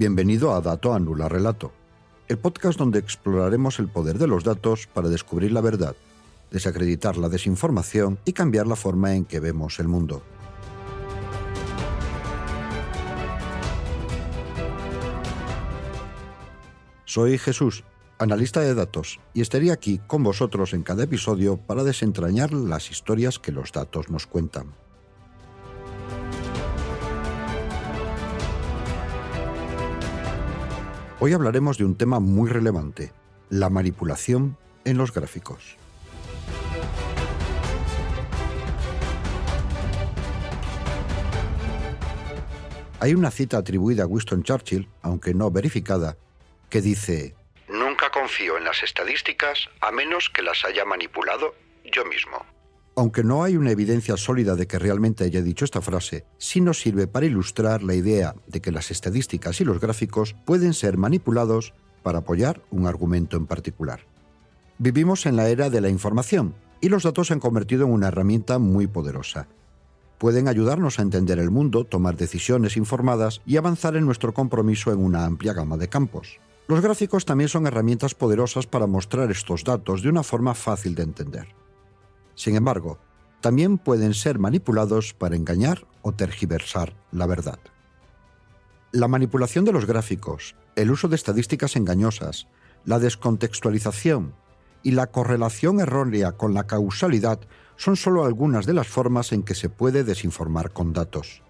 [0.00, 1.72] Bienvenido a Dato Anula Relato,
[2.26, 5.94] el podcast donde exploraremos el poder de los datos para descubrir la verdad,
[6.50, 10.22] desacreditar la desinformación y cambiar la forma en que vemos el mundo.
[17.04, 17.84] Soy Jesús,
[18.18, 23.38] analista de datos, y estaré aquí con vosotros en cada episodio para desentrañar las historias
[23.38, 24.72] que los datos nos cuentan.
[31.22, 33.12] Hoy hablaremos de un tema muy relevante,
[33.50, 34.56] la manipulación
[34.86, 35.76] en los gráficos.
[43.00, 46.16] Hay una cita atribuida a Winston Churchill, aunque no verificada,
[46.70, 47.34] que dice,
[47.68, 51.54] Nunca confío en las estadísticas a menos que las haya manipulado
[51.84, 52.46] yo mismo.
[53.00, 56.82] Aunque no hay una evidencia sólida de que realmente haya dicho esta frase, sí nos
[56.82, 61.72] sirve para ilustrar la idea de que las estadísticas y los gráficos pueden ser manipulados
[62.02, 64.00] para apoyar un argumento en particular.
[64.76, 68.08] Vivimos en la era de la información y los datos se han convertido en una
[68.08, 69.48] herramienta muy poderosa.
[70.18, 74.98] Pueden ayudarnos a entender el mundo, tomar decisiones informadas y avanzar en nuestro compromiso en
[74.98, 76.38] una amplia gama de campos.
[76.68, 81.04] Los gráficos también son herramientas poderosas para mostrar estos datos de una forma fácil de
[81.04, 81.48] entender.
[82.40, 82.96] Sin embargo,
[83.42, 87.58] también pueden ser manipulados para engañar o tergiversar la verdad.
[88.92, 92.46] La manipulación de los gráficos, el uso de estadísticas engañosas,
[92.86, 94.32] la descontextualización
[94.82, 97.40] y la correlación errónea con la causalidad
[97.76, 101.42] son solo algunas de las formas en que se puede desinformar con datos.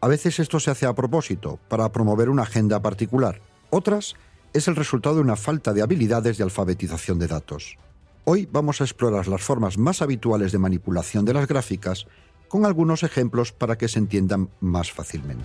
[0.00, 3.40] A veces esto se hace a propósito, para promover una agenda particular.
[3.70, 4.16] Otras
[4.52, 7.78] es el resultado de una falta de habilidades de alfabetización de datos.
[8.24, 12.06] Hoy vamos a explorar las formas más habituales de manipulación de las gráficas
[12.46, 15.44] con algunos ejemplos para que se entiendan más fácilmente.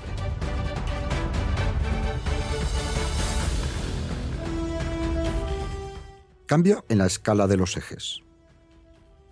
[6.46, 8.22] Cambio en la escala de los ejes.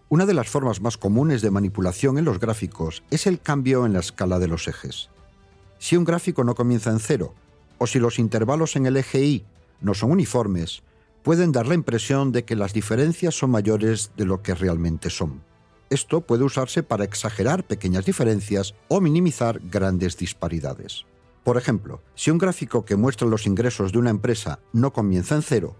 [0.09, 3.93] Una de las formas más comunes de manipulación en los gráficos es el cambio en
[3.93, 5.11] la escala de los ejes.
[5.77, 7.35] Si un gráfico no comienza en cero,
[7.77, 9.45] o si los intervalos en el eje Y
[9.81, 10.81] no son uniformes,
[11.25, 15.41] pueden dar la impresión de que las diferencias son mayores de lo que realmente son.
[15.89, 21.07] Esto puede usarse para exagerar pequeñas diferencias o minimizar grandes disparidades.
[21.43, 25.41] Por ejemplo, si un gráfico que muestra los ingresos de una empresa no comienza en
[25.41, 25.75] cero,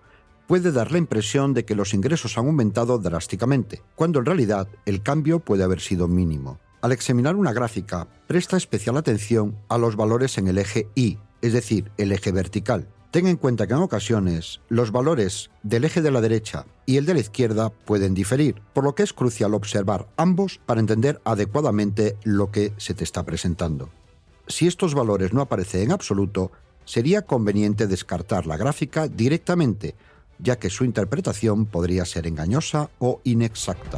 [0.47, 5.03] puede dar la impresión de que los ingresos han aumentado drásticamente, cuando en realidad el
[5.03, 6.59] cambio puede haber sido mínimo.
[6.81, 11.53] Al examinar una gráfica, presta especial atención a los valores en el eje Y, es
[11.53, 16.11] decir, el eje vertical, Ten en cuenta que en ocasiones los valores del eje de
[16.11, 20.09] la derecha y el de la izquierda pueden diferir, por lo que es crucial observar
[20.17, 23.89] ambos para entender adecuadamente lo que se te está presentando.
[24.47, 26.51] Si estos valores no aparecen en absoluto,
[26.83, 29.95] sería conveniente descartar la gráfica directamente,
[30.37, 33.97] ya que su interpretación podría ser engañosa o inexacta.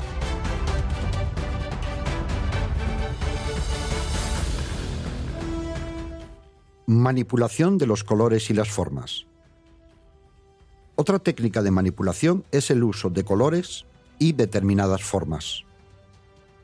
[6.90, 9.26] Manipulación de los colores y las formas.
[10.96, 13.86] Otra técnica de manipulación es el uso de colores
[14.20, 15.66] y determinadas formas.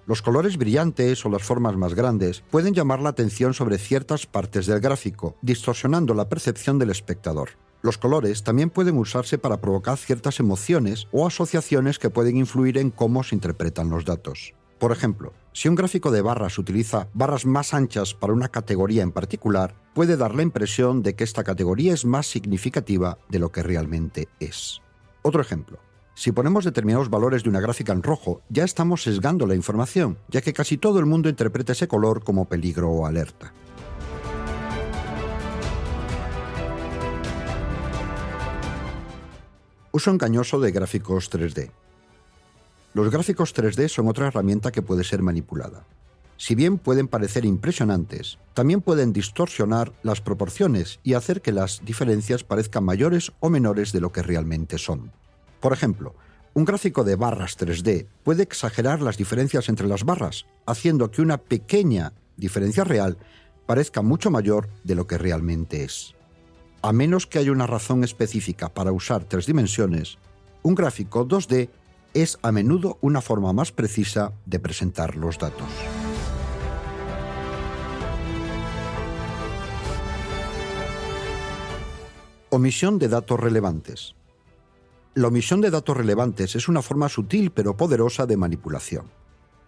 [0.05, 4.65] Los colores brillantes o las formas más grandes pueden llamar la atención sobre ciertas partes
[4.65, 7.49] del gráfico, distorsionando la percepción del espectador.
[7.81, 12.91] Los colores también pueden usarse para provocar ciertas emociones o asociaciones que pueden influir en
[12.91, 14.53] cómo se interpretan los datos.
[14.83, 19.13] Por ejemplo, si un gráfico de barras utiliza barras más anchas para una categoría en
[19.13, 23.63] particular, puede dar la impresión de que esta categoría es más significativa de lo que
[23.63, 24.81] realmente es.
[25.21, 25.79] Otro ejemplo.
[26.15, 30.41] Si ponemos determinados valores de una gráfica en rojo, ya estamos sesgando la información, ya
[30.41, 33.53] que casi todo el mundo interpreta ese color como peligro o alerta.
[39.93, 41.71] Uso engañoso de gráficos 3D.
[42.93, 45.87] Los gráficos 3D son otra herramienta que puede ser manipulada.
[46.37, 52.43] Si bien pueden parecer impresionantes, también pueden distorsionar las proporciones y hacer que las diferencias
[52.43, 55.11] parezcan mayores o menores de lo que realmente son.
[55.59, 56.13] Por ejemplo,
[56.53, 61.39] un gráfico de barras 3D puede exagerar las diferencias entre las barras, haciendo que una
[61.39, 63.17] pequeña diferencia real
[63.65, 66.13] parezca mucho mayor de lo que realmente es.
[66.83, 70.19] A menos que haya una razón específica para usar tres dimensiones,
[70.61, 71.69] un gráfico 2D
[72.13, 75.67] es a menudo una forma más precisa de presentar los datos.
[82.49, 84.15] Omisión de datos relevantes.
[85.15, 89.05] La omisión de datos relevantes es una forma sutil pero poderosa de manipulación.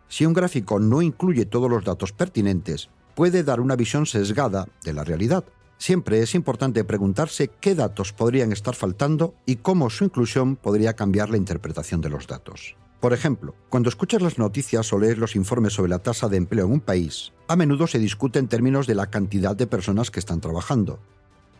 [0.07, 4.93] Si un gráfico no incluye todos los datos pertinentes, puede dar una visión sesgada de
[4.93, 5.45] la realidad.
[5.77, 11.29] Siempre es importante preguntarse qué datos podrían estar faltando y cómo su inclusión podría cambiar
[11.29, 12.75] la interpretación de los datos.
[12.99, 16.65] Por ejemplo, cuando escuchas las noticias o lees los informes sobre la tasa de empleo
[16.65, 20.19] en un país, a menudo se discute en términos de la cantidad de personas que
[20.19, 20.99] están trabajando.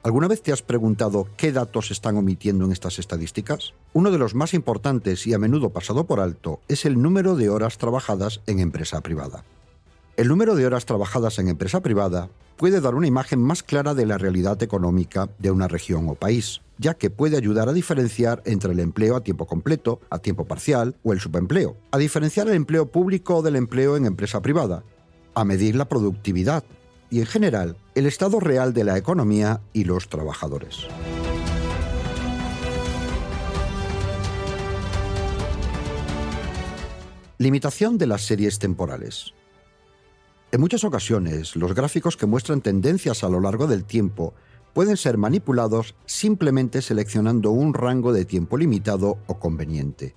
[0.01, 3.73] ¿Alguna vez te has preguntado qué datos están omitiendo en estas estadísticas?
[3.93, 7.49] Uno de los más importantes y a menudo pasado por alto es el número de
[7.49, 9.43] horas trabajadas en empresa privada.
[10.17, 14.05] El número de horas trabajadas en empresa privada puede dar una imagen más clara de
[14.05, 18.71] la realidad económica de una región o país, ya que puede ayudar a diferenciar entre
[18.71, 22.85] el empleo a tiempo completo, a tiempo parcial o el subempleo, a diferenciar el empleo
[22.85, 24.85] público del empleo en empresa privada,
[25.33, 26.63] a medir la productividad
[27.09, 30.87] y, en general, el estado real de la economía y los trabajadores.
[37.37, 39.33] Limitación de las series temporales.
[40.55, 44.33] En muchas ocasiones, los gráficos que muestran tendencias a lo largo del tiempo
[44.73, 50.15] pueden ser manipulados simplemente seleccionando un rango de tiempo limitado o conveniente.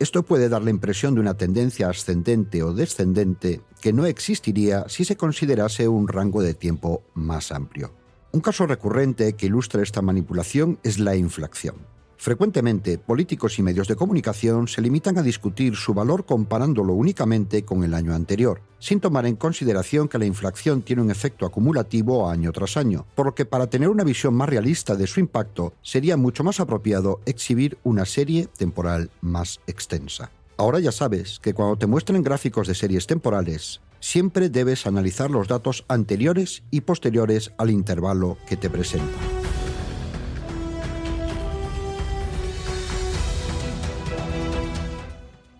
[0.00, 5.04] Esto puede dar la impresión de una tendencia ascendente o descendente que no existiría si
[5.04, 7.94] se considerase un rango de tiempo más amplio.
[8.32, 11.76] Un caso recurrente que ilustra esta manipulación es la inflación.
[12.20, 17.82] Frecuentemente, políticos y medios de comunicación se limitan a discutir su valor comparándolo únicamente con
[17.82, 22.52] el año anterior, sin tomar en consideración que la inflación tiene un efecto acumulativo año
[22.52, 26.18] tras año, por lo que para tener una visión más realista de su impacto sería
[26.18, 30.30] mucho más apropiado exhibir una serie temporal más extensa.
[30.58, 35.48] Ahora ya sabes que cuando te muestren gráficos de series temporales, siempre debes analizar los
[35.48, 39.29] datos anteriores y posteriores al intervalo que te presentan.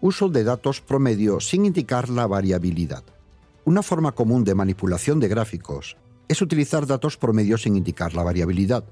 [0.00, 3.04] Uso de datos promedio sin indicar la variabilidad.
[3.64, 5.96] Una forma común de manipulación de gráficos
[6.28, 8.84] es utilizar datos promedio sin indicar la variabilidad.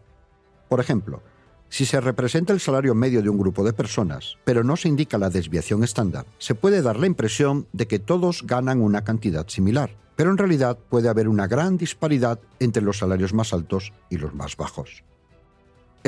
[0.69, 1.23] Por ejemplo,
[1.71, 5.19] si se representa el salario medio de un grupo de personas, pero no se indica
[5.19, 9.95] la desviación estándar, se puede dar la impresión de que todos ganan una cantidad similar,
[10.17, 14.35] pero en realidad puede haber una gran disparidad entre los salarios más altos y los
[14.35, 15.05] más bajos.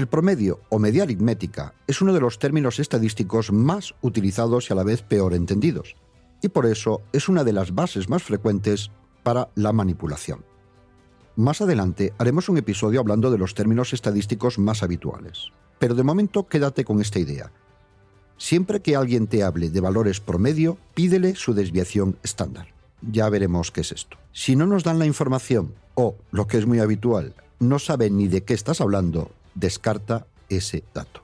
[0.00, 4.76] El promedio o media aritmética es uno de los términos estadísticos más utilizados y a
[4.76, 5.94] la vez peor entendidos,
[6.41, 8.91] y por eso es una de las bases más frecuentes
[9.23, 10.43] para la manipulación.
[11.37, 16.49] Más adelante haremos un episodio hablando de los términos estadísticos más habituales, pero de momento
[16.49, 17.52] quédate con esta idea.
[18.38, 22.69] Siempre que alguien te hable de valores promedio, pídele su desviación estándar.
[23.02, 24.17] Ya veremos qué es esto.
[24.32, 28.29] Si no nos dan la información o, lo que es muy habitual, no saben ni
[28.29, 31.23] de qué estás hablando, descarta ese dato.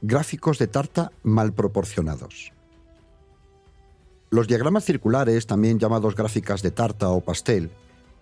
[0.00, 2.52] Gráficos de tarta mal proporcionados.
[4.30, 7.70] Los diagramas circulares, también llamados gráficas de tarta o pastel,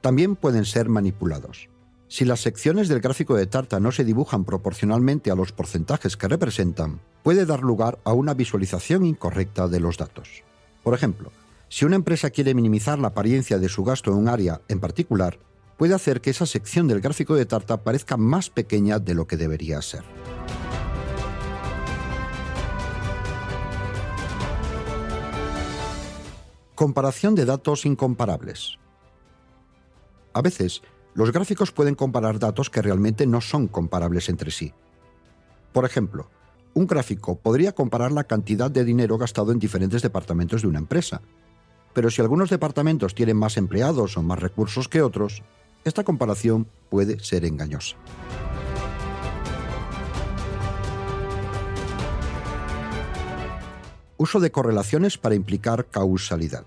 [0.01, 1.69] también pueden ser manipulados.
[2.09, 6.27] Si las secciones del gráfico de tarta no se dibujan proporcionalmente a los porcentajes que
[6.27, 10.43] representan, puede dar lugar a una visualización incorrecta de los datos.
[10.83, 11.31] Por ejemplo,
[11.71, 15.39] si una empresa quiere minimizar la apariencia de su gasto en un área en particular,
[15.79, 19.37] puede hacer que esa sección del gráfico de tarta parezca más pequeña de lo que
[19.37, 20.03] debería ser.
[26.75, 28.79] Comparación de datos incomparables.
[30.33, 30.83] A veces,
[31.15, 34.75] los gráficos pueden comparar datos que realmente no son comparables entre sí.
[35.73, 36.29] Por ejemplo,
[36.75, 41.23] un gráfico podría comparar la cantidad de dinero gastado en diferentes departamentos de una empresa,
[41.93, 45.43] pero si algunos departamentos tienen más empleados o más recursos que otros,
[45.85, 47.97] esta comparación puede ser engañosa.
[54.17, 56.67] Uso de correlaciones para implicar causalidad.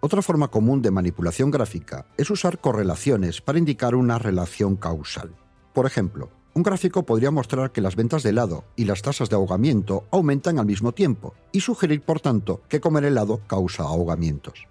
[0.00, 5.34] Otra forma común de manipulación gráfica es usar correlaciones para indicar una relación causal.
[5.74, 9.36] Por ejemplo, un gráfico podría mostrar que las ventas de helado y las tasas de
[9.36, 14.66] ahogamiento aumentan al mismo tiempo y sugerir, por tanto, que comer helado causa ahogamientos.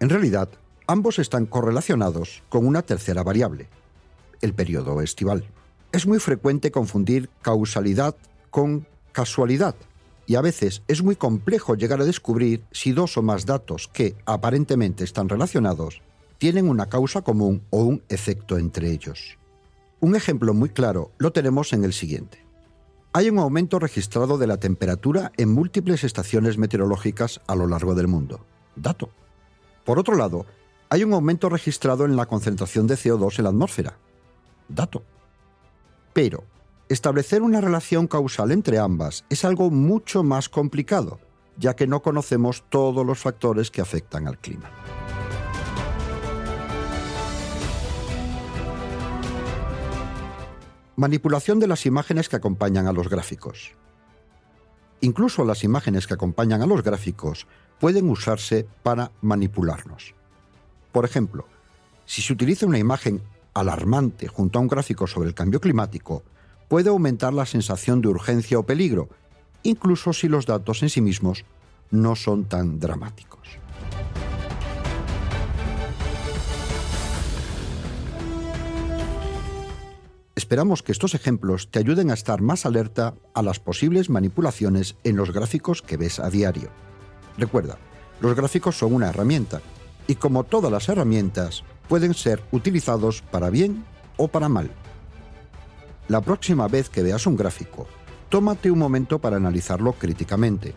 [0.00, 0.48] En realidad,
[0.86, 3.68] ambos están correlacionados con una tercera variable,
[4.40, 5.44] el periodo estival.
[5.92, 8.16] Es muy frecuente confundir causalidad
[8.50, 9.74] con casualidad,
[10.26, 14.16] y a veces es muy complejo llegar a descubrir si dos o más datos que
[14.24, 16.00] aparentemente están relacionados
[16.38, 19.38] tienen una causa común o un efecto entre ellos.
[20.04, 22.44] Un ejemplo muy claro lo tenemos en el siguiente.
[23.14, 28.06] Hay un aumento registrado de la temperatura en múltiples estaciones meteorológicas a lo largo del
[28.06, 28.44] mundo.
[28.76, 29.08] Dato.
[29.82, 30.44] Por otro lado,
[30.90, 33.96] hay un aumento registrado en la concentración de CO2 en la atmósfera.
[34.68, 35.02] Dato.
[36.12, 36.44] Pero,
[36.90, 41.18] establecer una relación causal entre ambas es algo mucho más complicado,
[41.56, 44.70] ya que no conocemos todos los factores que afectan al clima.
[50.96, 53.72] Manipulación de las imágenes que acompañan a los gráficos.
[55.00, 57.48] Incluso las imágenes que acompañan a los gráficos
[57.80, 60.14] pueden usarse para manipularnos.
[60.92, 61.48] Por ejemplo,
[62.06, 63.22] si se utiliza una imagen
[63.54, 66.22] alarmante junto a un gráfico sobre el cambio climático,
[66.68, 69.08] puede aumentar la sensación de urgencia o peligro,
[69.64, 71.44] incluso si los datos en sí mismos
[71.90, 73.58] no son tan dramáticos.
[80.36, 85.16] Esperamos que estos ejemplos te ayuden a estar más alerta a las posibles manipulaciones en
[85.16, 86.70] los gráficos que ves a diario.
[87.38, 87.78] Recuerda,
[88.20, 89.60] los gráficos son una herramienta
[90.08, 93.84] y como todas las herramientas, pueden ser utilizados para bien
[94.16, 94.70] o para mal.
[96.08, 97.86] La próxima vez que veas un gráfico,
[98.28, 100.74] tómate un momento para analizarlo críticamente.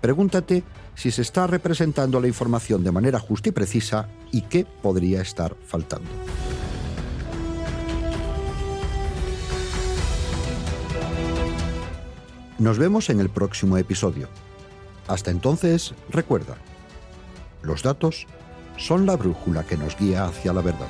[0.00, 0.62] Pregúntate
[0.94, 5.56] si se está representando la información de manera justa y precisa y qué podría estar
[5.66, 6.08] faltando.
[12.58, 14.28] Nos vemos en el próximo episodio.
[15.08, 16.56] Hasta entonces, recuerda,
[17.62, 18.26] los datos
[18.78, 20.88] son la brújula que nos guía hacia la verdad.